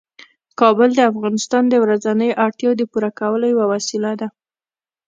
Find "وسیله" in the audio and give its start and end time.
3.73-4.11